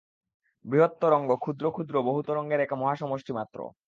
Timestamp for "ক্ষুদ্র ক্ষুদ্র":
1.35-1.95